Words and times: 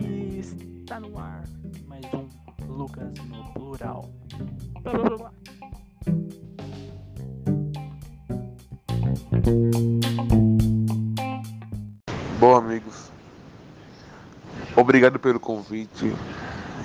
E 0.00 0.40
está 0.40 0.98
no 0.98 1.18
ar 1.18 1.44
mais 1.86 2.06
um 2.14 2.26
Lucas 2.66 3.12
no 3.28 3.52
plural. 3.52 4.10
Bom, 12.40 12.56
amigos, 12.56 13.10
obrigado 14.74 15.18
pelo 15.18 15.38
convite 15.38 16.14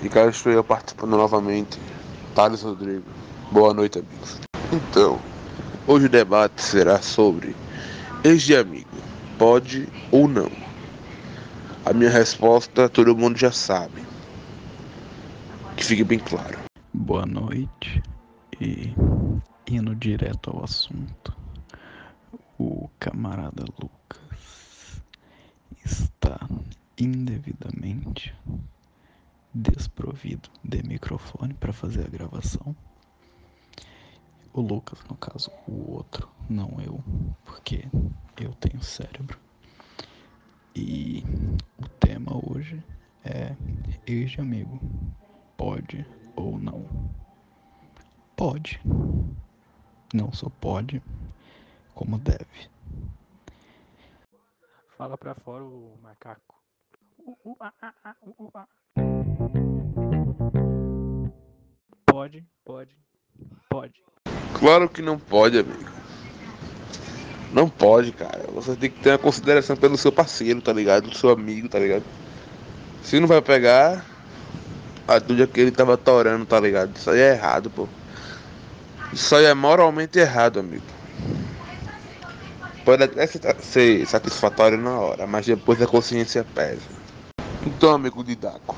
e 0.02 0.10
cá 0.10 0.28
estou 0.28 0.52
eu 0.52 0.62
participando 0.62 1.12
novamente. 1.12 1.80
Thales 2.36 2.62
Rodrigo. 2.64 3.06
Boa 3.52 3.74
noite, 3.74 3.98
amigos. 3.98 4.40
Então, 4.72 5.20
hoje 5.88 6.06
o 6.06 6.10
debate 6.10 6.62
será 6.62 7.02
sobre 7.02 7.56
ex 8.24 8.44
de 8.44 8.56
amigo, 8.56 8.88
pode 9.40 9.90
ou 10.12 10.28
não? 10.28 10.52
A 11.84 11.92
minha 11.92 12.12
resposta 12.12 12.88
todo 12.88 13.18
mundo 13.18 13.40
já 13.40 13.52
sabe. 13.52 14.04
Que 15.76 15.84
fique 15.84 16.04
bem 16.04 16.20
claro. 16.20 16.60
Boa 16.94 17.26
noite 17.26 18.04
e 18.62 18.94
indo 19.68 19.96
direto 19.96 20.52
ao 20.52 20.64
assunto. 20.64 21.36
O 22.60 22.88
camarada 23.00 23.66
Lucas 23.82 25.02
está 25.84 26.40
indevidamente 27.00 28.32
desprovido 29.52 30.50
de 30.64 30.84
microfone 30.84 31.56
para 31.56 31.74
fazer 31.74 32.06
a 32.06 32.10
gravação. 32.10 32.76
O 34.60 34.62
Lucas, 34.62 35.02
no 35.06 35.16
caso, 35.16 35.50
o 35.66 35.94
outro, 35.94 36.30
não 36.50 36.82
eu, 36.82 37.02
porque 37.46 37.88
eu 38.38 38.54
tenho 38.56 38.84
cérebro. 38.84 39.40
E 40.76 41.24
o 41.82 41.88
tema 41.88 42.34
hoje 42.46 42.84
é 43.24 43.56
ex 44.06 44.32
de 44.32 44.42
amigo. 44.42 44.78
Pode 45.56 46.06
ou 46.36 46.60
não? 46.60 46.86
Pode. 48.36 48.82
Não 50.14 50.34
só 50.34 50.50
pode, 50.50 51.02
como 51.96 52.20
deve. 52.20 52.70
Fala 54.98 55.18
pra 55.18 55.36
fora 55.36 55.64
o 55.64 55.98
macaco. 56.02 56.62
Uh, 57.18 57.38
uh, 57.46 57.64
uh. 58.44 58.68
Pode, 62.06 62.46
pode, 62.66 62.98
pode. 63.70 64.04
Claro 64.60 64.90
que 64.90 65.02
não 65.02 65.18
pode, 65.18 65.58
amigo. 65.58 65.90
Não 67.52 67.68
pode, 67.70 68.12
cara. 68.12 68.44
Você 68.54 68.76
tem 68.76 68.90
que 68.90 69.00
ter 69.00 69.12
uma 69.12 69.18
consideração 69.18 69.76
pelo 69.76 69.98
seu 69.98 70.12
parceiro, 70.12 70.62
tá 70.62 70.74
ligado? 70.74 71.10
Do 71.10 71.18
seu 71.18 71.30
amigo, 71.30 71.70
tá 71.70 71.80
ligado? 71.80 72.04
Se 73.02 73.20
não 73.20 73.28
vai 73.28 73.42
pegar, 73.42 74.06
atitude 75.08 75.48
que 75.48 75.62
ele 75.62 75.72
tava 75.72 75.98
torando, 75.98 76.46
tá 76.46 76.60
ligado? 76.60 76.96
Isso 76.96 77.10
aí 77.10 77.20
é 77.20 77.32
errado, 77.32 77.70
pô. 77.70 77.88
Isso 79.12 79.36
aí 79.36 79.46
é 79.46 79.54
moralmente 79.54 80.20
errado, 80.20 80.60
amigo. 80.60 80.84
Pode 82.86 83.04
até 83.04 83.26
ser 83.28 84.06
satisfatório 84.06 84.78
na 84.78 85.00
hora, 85.00 85.26
mas 85.26 85.46
depois 85.46 85.82
a 85.82 85.88
consciência 85.88 86.46
pesa. 86.54 86.82
Então, 87.66 87.94
amigo 87.94 88.24
Didaco, 88.24 88.76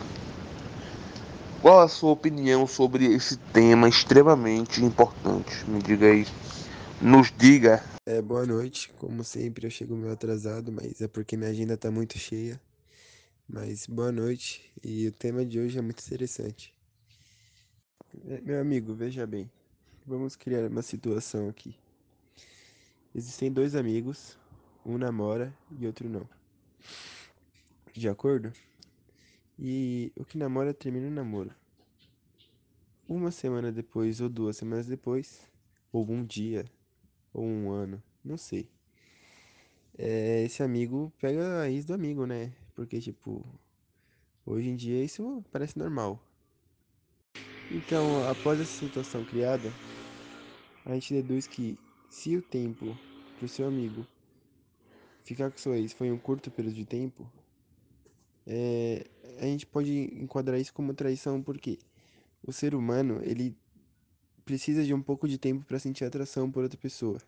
qual 1.62 1.80
a 1.80 1.88
sua 1.88 2.12
opinião 2.12 2.66
sobre 2.66 3.06
esse 3.06 3.38
tema 3.38 3.88
extremamente 3.88 4.84
importante? 4.84 5.64
Me 5.70 5.82
diga 5.82 6.08
aí. 6.08 6.26
Nos 7.00 7.32
diga. 7.32 7.84
É, 8.08 8.20
boa 8.20 8.46
noite. 8.46 8.92
Como 8.98 9.24
sempre, 9.24 9.68
eu 9.68 9.70
chego 9.70 9.96
meio 9.96 10.12
atrasado, 10.12 10.72
mas 10.72 11.02
é 11.02 11.08
porque 11.08 11.38
minha 11.38 11.52
agenda 11.52 11.78
tá 11.78 11.92
muito 11.92 12.18
cheia. 12.18 12.60
Mas 13.48 13.86
boa 13.86 14.12
noite. 14.12 14.72
E 14.84 15.08
o 15.08 15.12
tema 15.12 15.46
de 15.46 15.60
hoje 15.60 15.78
é 15.78 15.82
muito 15.82 16.04
interessante. 16.04 16.74
É, 18.28 18.42
Meu 18.42 18.60
amigo, 18.60 18.96
veja 18.96 19.28
bem. 19.28 19.50
Vamos 20.06 20.36
criar 20.36 20.68
uma 20.68 20.82
situação 20.82 21.48
aqui. 21.48 21.76
Existem 23.14 23.52
dois 23.52 23.76
amigos, 23.76 24.36
um 24.84 24.98
namora 24.98 25.54
e 25.80 25.86
outro 25.86 26.10
não. 26.10 26.28
De 27.94 28.10
acordo? 28.10 28.52
E 29.64 30.12
o 30.16 30.26
que 30.26 30.40
namora 30.40 30.74
termina 30.74 31.08
o 31.08 31.12
namoro. 31.12 31.54
Uma 33.08 33.30
semana 33.30 33.72
depois 33.72 34.20
ou 34.20 34.28
duas 34.28 34.58
semanas 34.58 34.88
depois, 34.88 35.48
ou 35.94 36.10
um 36.10 36.26
dia, 36.26 36.66
ou 37.32 37.46
um 37.46 37.70
ano, 37.70 38.02
não 38.26 38.38
sei. 38.38 38.68
É, 39.96 40.42
esse 40.44 40.64
amigo 40.64 41.14
pega 41.22 41.62
a 41.62 41.70
ex 41.70 41.86
do 41.86 41.94
amigo, 41.94 42.26
né? 42.26 42.52
Porque, 42.74 43.00
tipo, 43.00 43.46
hoje 44.48 44.68
em 44.68 44.76
dia 44.76 45.04
isso 45.04 45.44
parece 45.52 45.78
normal. 45.78 46.20
Então, 47.70 48.28
após 48.28 48.60
essa 48.60 48.80
situação 48.80 49.24
criada, 49.24 49.72
a 50.84 50.96
gente 50.96 51.14
deduz 51.14 51.46
que 51.46 51.78
se 52.10 52.36
o 52.36 52.42
tempo 52.42 52.98
pro 53.38 53.48
seu 53.48 53.68
amigo 53.68 54.08
ficar 55.24 55.52
com 55.52 55.60
sua 55.60 55.78
ex 55.78 55.94
foi 55.94 56.12
um 56.12 56.18
curto 56.18 56.50
período 56.50 56.74
de 56.74 56.86
tempo, 56.86 57.32
é, 58.46 59.06
a 59.40 59.46
gente 59.46 59.66
pode 59.66 59.92
enquadrar 60.22 60.60
isso 60.60 60.74
como 60.74 60.94
traição, 60.94 61.42
porque 61.42 61.80
o 62.44 62.52
ser 62.52 62.76
humano, 62.76 63.20
ele 63.24 63.56
precisa 64.44 64.84
de 64.84 64.94
um 64.94 65.02
pouco 65.02 65.28
de 65.28 65.38
tempo 65.38 65.64
para 65.66 65.80
sentir 65.80 66.04
atração 66.04 66.52
por 66.52 66.64
outra 66.64 66.78
pessoa. 66.78 67.20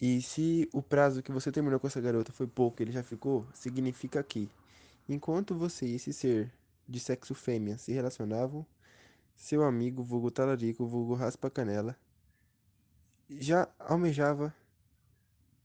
E 0.00 0.20
se 0.20 0.68
o 0.72 0.82
prazo 0.82 1.22
que 1.22 1.30
você 1.30 1.52
terminou 1.52 1.78
com 1.78 1.86
essa 1.86 2.00
garota 2.00 2.32
foi 2.32 2.46
pouco, 2.46 2.82
ele 2.82 2.90
já 2.90 3.02
ficou, 3.02 3.46
significa 3.54 4.22
que 4.22 4.50
enquanto 5.08 5.54
você 5.54 5.86
e 5.86 5.94
esse 5.94 6.12
ser 6.12 6.52
de 6.88 6.98
sexo 6.98 7.34
fêmea 7.34 7.78
se 7.78 7.92
relacionavam, 7.92 8.66
seu 9.36 9.62
amigo, 9.62 10.02
vulgo 10.02 10.30
talarico, 10.30 10.86
vulgo 10.86 11.14
raspa 11.14 11.48
canela, 11.48 11.96
já 13.30 13.68
almejava 13.78 14.54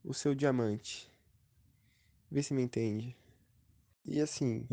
o 0.04 0.14
seu 0.14 0.34
diamante. 0.34 1.10
Vê 2.30 2.44
se 2.44 2.54
me 2.54 2.62
entende. 2.62 3.16
E 4.08 4.22
assim, 4.22 4.66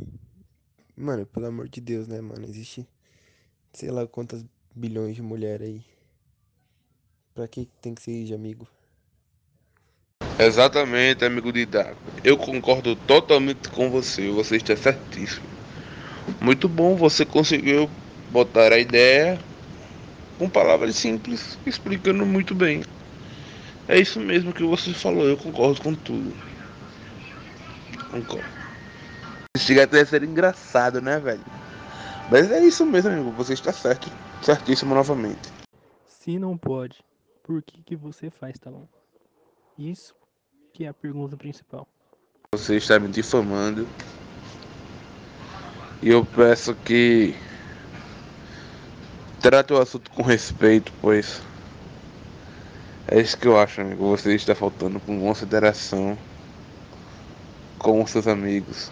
mano, 0.96 1.26
pelo 1.26 1.46
amor 1.46 1.68
de 1.68 1.80
Deus, 1.80 2.06
né, 2.06 2.20
mano? 2.20 2.44
Existe 2.44 2.86
sei 3.72 3.90
lá 3.90 4.06
quantas 4.06 4.44
bilhões 4.74 5.16
de 5.16 5.22
mulheres 5.22 5.66
aí. 5.66 5.84
Pra 7.34 7.48
que 7.48 7.68
tem 7.82 7.94
que 7.94 8.02
ser 8.02 8.24
de 8.24 8.32
amigo? 8.32 8.68
Exatamente, 10.38 11.24
amigo 11.24 11.52
Didaco. 11.52 11.96
Eu 12.22 12.36
concordo 12.36 12.94
totalmente 12.94 13.68
com 13.70 13.90
você. 13.90 14.30
Você 14.30 14.56
está 14.56 14.76
certíssimo. 14.76 15.48
Muito 16.40 16.68
bom, 16.68 16.94
você 16.94 17.24
conseguiu 17.24 17.90
botar 18.30 18.72
a 18.72 18.78
ideia 18.78 19.38
com 20.38 20.48
palavras 20.48 20.96
simples, 20.96 21.58
explicando 21.66 22.24
muito 22.24 22.54
bem. 22.54 22.82
É 23.88 23.98
isso 23.98 24.20
mesmo 24.20 24.52
que 24.52 24.62
você 24.62 24.92
falou, 24.92 25.26
eu 25.26 25.36
concordo 25.36 25.80
com 25.80 25.94
tudo. 25.94 26.34
Concordo. 28.10 28.63
Chega 29.56 29.84
até 29.84 30.00
a 30.00 30.06
ser 30.06 30.24
engraçado, 30.24 31.00
né, 31.00 31.20
velho? 31.20 31.44
Mas 32.28 32.50
é 32.50 32.58
isso 32.58 32.84
mesmo, 32.84 33.10
amigo. 33.10 33.30
Você 33.32 33.52
está 33.52 33.72
certo. 33.72 34.10
Certíssimo 34.42 34.96
novamente. 34.96 35.48
Se 36.04 36.40
não 36.40 36.58
pode, 36.58 37.04
por 37.44 37.62
que 37.62 37.80
que 37.84 37.94
você 37.94 38.30
faz, 38.30 38.58
tá 38.58 38.68
bom? 38.68 38.88
Isso 39.78 40.12
que 40.72 40.84
é 40.84 40.88
a 40.88 40.94
pergunta 40.94 41.36
principal. 41.36 41.86
Você 42.52 42.74
está 42.74 42.98
me 42.98 43.06
difamando. 43.06 43.86
E 46.02 46.08
eu 46.08 46.26
peço 46.26 46.74
que 46.74 47.36
trate 49.40 49.72
o 49.72 49.80
assunto 49.80 50.10
com 50.10 50.22
respeito, 50.22 50.92
pois 51.00 51.40
é 53.06 53.20
isso 53.20 53.38
que 53.38 53.46
eu 53.46 53.56
acho, 53.56 53.80
amigo. 53.82 54.08
Você 54.08 54.34
está 54.34 54.52
faltando 54.52 54.98
com 54.98 55.20
consideração 55.20 56.18
com 57.78 58.02
os 58.02 58.10
seus 58.10 58.26
amigos 58.26 58.90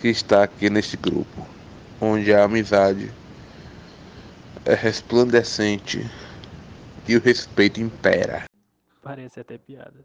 que 0.00 0.08
está 0.08 0.42
aqui 0.42 0.70
neste 0.70 0.96
grupo, 0.96 1.46
onde 2.00 2.32
a 2.32 2.44
amizade 2.44 3.12
é 4.64 4.74
resplandecente 4.74 6.08
e 7.06 7.16
o 7.16 7.20
respeito 7.20 7.80
impera. 7.80 8.44
Parece 9.02 9.40
até 9.40 9.56
piada. 9.58 10.04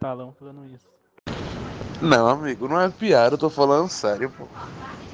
Talão 0.00 0.34
falando 0.38 0.64
isso. 0.66 0.86
Não, 2.00 2.28
amigo, 2.28 2.68
não 2.68 2.80
é 2.80 2.88
piada, 2.88 3.34
eu 3.34 3.38
tô 3.38 3.48
falando 3.48 3.88
sério, 3.88 4.30
pô. 4.30 4.46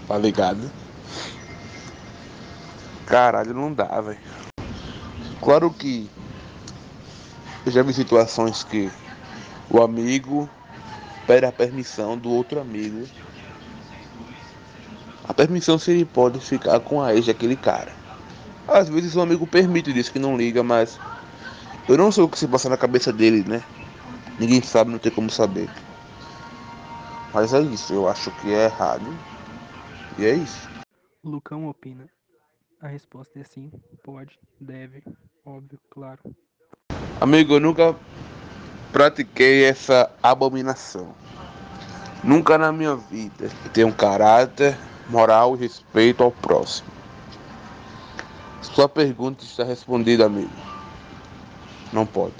Tá 0.08 0.16
ligado? 0.18 0.70
Caralho, 3.06 3.52
não 3.52 3.72
dá, 3.72 4.00
velho. 4.00 4.18
Claro 5.40 5.70
que 5.72 6.08
eu 7.66 7.72
já 7.72 7.82
vi 7.82 7.92
situações 7.92 8.62
que 8.64 8.90
o 9.68 9.82
amigo 9.82 10.48
pede 11.26 11.46
a 11.46 11.52
permissão 11.52 12.16
do 12.16 12.30
outro 12.30 12.60
amigo. 12.60 13.06
A 15.30 15.32
permissão 15.32 15.78
se 15.78 15.92
ele 15.92 16.04
pode 16.04 16.40
ficar 16.40 16.80
com 16.80 17.00
a 17.00 17.14
ex 17.14 17.24
daquele 17.24 17.54
cara. 17.54 17.92
Às 18.66 18.88
vezes 18.88 19.14
o 19.14 19.20
amigo 19.20 19.46
permite, 19.46 19.92
diz 19.92 20.08
que 20.08 20.18
não 20.18 20.36
liga, 20.36 20.60
mas 20.64 20.98
eu 21.88 21.96
não 21.96 22.10
sei 22.10 22.24
o 22.24 22.28
que 22.28 22.36
se 22.36 22.48
passa 22.48 22.68
na 22.68 22.76
cabeça 22.76 23.12
dele, 23.12 23.44
né? 23.48 23.62
Ninguém 24.40 24.60
sabe, 24.60 24.90
não 24.90 24.98
tem 24.98 25.12
como 25.12 25.30
saber. 25.30 25.70
Mas 27.32 27.54
é 27.54 27.60
isso, 27.60 27.92
eu 27.92 28.08
acho 28.08 28.32
que 28.32 28.52
é 28.52 28.64
errado. 28.64 29.06
E 30.18 30.26
é 30.26 30.34
isso. 30.34 30.68
Lucão 31.22 31.68
opina. 31.68 32.08
A 32.82 32.88
resposta 32.88 33.38
é 33.38 33.44
sim, 33.44 33.70
pode, 34.02 34.36
deve, 34.60 35.04
óbvio, 35.46 35.78
claro. 35.88 36.18
Amigo, 37.20 37.54
eu 37.54 37.60
nunca 37.60 37.94
pratiquei 38.90 39.62
essa 39.62 40.10
abominação. 40.20 41.14
Nunca 42.24 42.58
na 42.58 42.72
minha 42.72 42.96
vida. 42.96 43.48
Tenho 43.72 43.86
um 43.86 43.92
caráter, 43.92 44.76
moral 45.10 45.56
e 45.56 45.60
respeito 45.60 46.22
ao 46.22 46.30
próximo. 46.30 46.88
Sua 48.62 48.88
pergunta 48.88 49.44
está 49.44 49.64
respondida, 49.64 50.26
amigo. 50.26 50.50
Não 51.92 52.06
pode. 52.06 52.34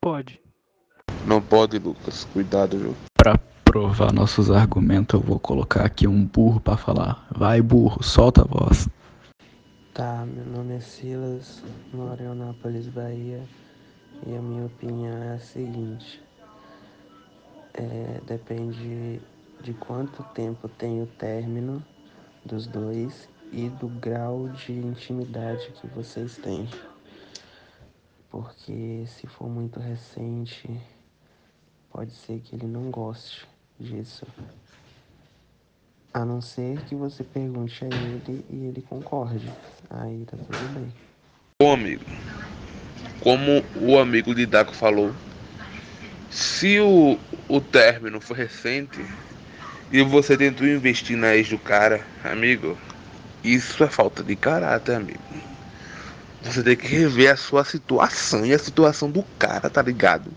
Pode. 0.00 0.40
Não 1.26 1.42
pode, 1.42 1.78
Lucas. 1.78 2.26
Cuidado, 2.32 2.78
viu? 2.78 2.94
Pra 3.14 3.38
provar 3.64 4.12
nossos 4.12 4.50
argumentos, 4.50 5.20
eu 5.20 5.26
vou 5.26 5.40
colocar 5.40 5.84
aqui 5.84 6.06
um 6.06 6.24
burro 6.24 6.60
pra 6.60 6.76
falar. 6.76 7.26
Vai, 7.30 7.60
burro, 7.60 8.02
solta 8.02 8.42
a 8.42 8.44
voz. 8.44 8.88
Tá, 9.92 10.24
meu 10.26 10.44
nome 10.44 10.76
é 10.76 10.80
Silas, 10.80 11.62
moro 11.92 12.22
em 12.22 12.26
Anápolis, 12.26 12.86
Bahia, 12.86 13.42
e 14.26 14.36
a 14.36 14.40
minha 14.40 14.66
opinião 14.66 15.22
é 15.22 15.34
a 15.34 15.38
seguinte. 15.38 16.22
É, 17.74 18.20
depende 18.26 19.20
de 19.62 19.72
quanto 19.74 20.22
tempo 20.34 20.68
tem 20.68 21.02
o 21.02 21.06
término 21.06 21.84
dos 22.44 22.66
dois 22.66 23.28
e 23.52 23.68
do 23.68 23.88
grau 23.88 24.48
de 24.48 24.72
intimidade 24.72 25.70
que 25.80 25.86
vocês 25.88 26.36
têm. 26.36 26.68
Porque 28.30 29.04
se 29.06 29.26
for 29.26 29.48
muito 29.48 29.80
recente, 29.80 30.68
pode 31.90 32.12
ser 32.12 32.40
que 32.40 32.54
ele 32.54 32.66
não 32.66 32.90
goste 32.90 33.46
disso. 33.78 34.26
A 36.12 36.24
não 36.24 36.40
ser 36.40 36.82
que 36.84 36.94
você 36.94 37.22
pergunte 37.22 37.84
a 37.84 37.88
ele 37.88 38.44
e 38.50 38.66
ele 38.66 38.82
concorde. 38.82 39.50
Aí 39.90 40.24
tá 40.24 40.36
tudo 40.36 40.74
bem. 40.74 40.92
Bom, 41.60 41.72
amigo. 41.72 42.04
Como 43.22 43.62
o 43.80 43.98
amigo 43.98 44.34
de 44.34 44.46
Daco 44.46 44.74
falou, 44.74 45.12
se 46.30 46.78
o, 46.80 47.18
o 47.48 47.60
término 47.60 48.20
for 48.20 48.36
recente 48.36 49.00
e 49.90 50.02
você 50.02 50.36
tentou 50.36 50.66
investir 50.66 51.16
na 51.16 51.34
ex 51.34 51.48
do 51.48 51.58
cara, 51.58 52.04
amigo, 52.24 52.76
isso 53.42 53.84
é 53.84 53.88
falta 53.88 54.22
de 54.22 54.34
caráter, 54.34 54.96
amigo. 54.96 55.20
Você 56.42 56.62
tem 56.62 56.76
que 56.76 56.86
rever 56.86 57.32
a 57.32 57.36
sua 57.36 57.64
situação 57.64 58.44
e 58.44 58.52
a 58.52 58.58
situação 58.58 59.10
do 59.10 59.22
cara, 59.38 59.68
tá 59.70 59.82
ligado? 59.82 60.30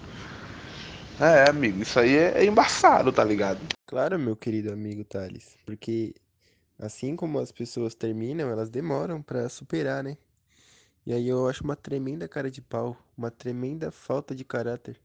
É, 1.19 1.49
amigo, 1.49 1.81
isso 1.81 1.99
aí 1.99 2.15
é, 2.15 2.39
é 2.39 2.45
embaçado, 2.45 3.11
tá 3.11 3.23
ligado? 3.23 3.59
Claro, 3.85 4.17
meu 4.17 4.35
querido 4.35 4.71
amigo 4.71 5.03
Thales, 5.03 5.57
porque 5.65 6.13
assim 6.79 7.15
como 7.15 7.39
as 7.39 7.51
pessoas 7.51 7.93
terminam, 7.93 8.49
elas 8.49 8.69
demoram 8.69 9.21
pra 9.21 9.49
superar, 9.49 10.03
né? 10.03 10.17
E 11.05 11.13
aí 11.13 11.27
eu 11.27 11.47
acho 11.47 11.63
uma 11.63 11.75
tremenda 11.75 12.27
cara 12.27 12.49
de 12.51 12.61
pau, 12.61 12.95
uma 13.17 13.31
tremenda 13.31 13.91
falta 13.91 14.35
de 14.35 14.45
caráter. 14.45 14.95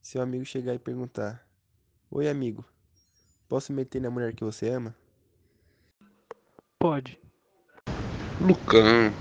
Seu 0.00 0.22
amigo 0.22 0.44
chegar 0.44 0.74
e 0.74 0.78
perguntar: 0.78 1.46
Oi, 2.10 2.28
amigo, 2.28 2.64
posso 3.48 3.72
meter 3.72 4.00
na 4.00 4.10
mulher 4.10 4.34
que 4.34 4.44
você 4.44 4.68
ama? 4.68 4.94
Pode. 6.78 7.18
Lucão, 8.40 9.12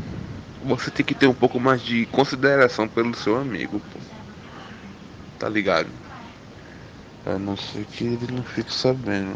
você 0.66 0.90
tem 0.92 1.06
que 1.06 1.16
ter 1.16 1.28
um 1.28 1.34
pouco 1.34 1.60
mais 1.60 1.81
de 1.81 2.06
consideração 2.08 2.88
pelo 2.88 3.16
seu 3.16 3.38
amigo, 3.38 3.80
pô. 3.80 4.00
Tá 5.40 5.50
ligado? 5.50 5.90
A 7.25 7.38
não 7.38 7.56
ser 7.56 7.86
que 7.86 8.04
ele 8.04 8.31
não 8.31 8.44
fique 8.44 8.74
sabendo. 8.74 9.36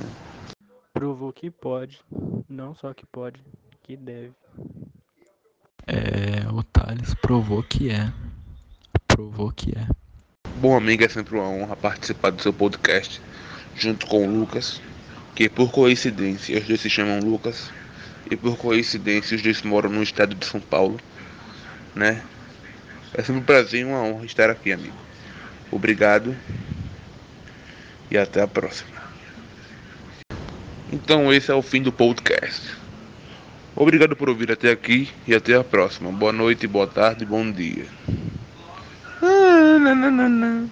Provou 0.93 1.31
que 1.31 1.49
pode. 1.49 2.01
Não 2.49 2.73
só 2.75 2.93
que 2.93 3.05
pode, 3.05 3.41
que 3.83 3.95
deve. 3.95 4.33
É, 5.85 6.49
o 6.51 6.63
Thales 6.63 7.13
provou 7.15 7.63
que 7.63 7.89
é. 7.89 8.11
Provou 9.07 9.51
que 9.51 9.71
é. 9.71 9.87
Bom, 10.57 10.75
amigo, 10.75 11.03
é 11.03 11.07
sempre 11.07 11.35
uma 11.35 11.47
honra 11.47 11.75
participar 11.75 12.31
do 12.31 12.41
seu 12.41 12.51
podcast 12.51 13.21
junto 13.77 14.07
com 14.07 14.27
Lucas, 14.27 14.81
que 15.35 15.47
por 15.47 15.71
coincidência 15.71 16.57
os 16.57 16.65
dois 16.65 16.81
se 16.81 16.89
chamam 16.89 17.19
Lucas 17.19 17.69
e 18.29 18.35
por 18.35 18.57
coincidência 18.57 19.35
os 19.35 19.41
dois 19.41 19.61
moram 19.61 19.89
no 19.89 20.03
estado 20.03 20.35
de 20.35 20.45
São 20.45 20.59
Paulo, 20.59 20.99
né? 21.95 22.21
É 23.13 23.21
sempre 23.21 23.41
um 23.41 23.45
prazer 23.45 23.81
e 23.81 23.85
uma 23.85 24.01
honra 24.01 24.25
estar 24.25 24.49
aqui, 24.49 24.71
amigo. 24.71 24.97
Obrigado 25.71 26.35
e 28.09 28.17
até 28.17 28.41
a 28.41 28.47
próxima. 28.47 28.97
Então 30.91 31.31
esse 31.33 31.51
é 31.51 31.53
o 31.53 31.61
fim 31.61 31.81
do 31.81 31.91
podcast. 31.91 32.75
Obrigado 33.75 34.15
por 34.15 34.29
ouvir 34.29 34.51
até 34.51 34.71
aqui 34.71 35.09
e 35.27 35.35
até 35.35 35.55
a 35.55 35.63
próxima. 35.63 36.11
Boa 36.11 36.33
noite, 36.33 36.65
boa 36.65 36.87
tarde, 36.87 37.25
bom 37.25 37.51
dia. 37.51 37.85
Ah, 39.21 40.67